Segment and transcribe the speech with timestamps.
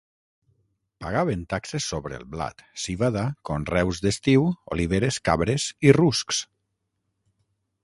[1.03, 6.43] Pagaven taxes sobre el blat, civada, conreus d'estiu, oliveres, cabres i ruscs.